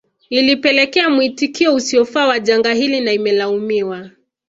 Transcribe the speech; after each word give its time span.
Ilipelekea 0.29 1.09
muitikio 1.09 1.75
usiofaa 1.75 2.27
wa 2.27 2.39
janga 2.39 2.73
hili 2.73 2.99
na 3.01 3.11
imelaumiwa 3.11 4.09